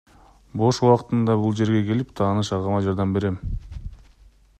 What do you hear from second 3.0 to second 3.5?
берем.